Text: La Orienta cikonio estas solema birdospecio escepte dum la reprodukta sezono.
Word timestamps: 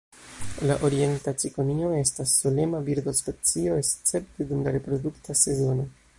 La 0.69 0.77
Orienta 0.87 1.33
cikonio 1.43 1.91
estas 1.99 2.33
solema 2.39 2.81
birdospecio 2.89 3.77
escepte 3.85 4.51
dum 4.53 4.67
la 4.69 4.75
reprodukta 4.79 5.39
sezono. 5.45 5.89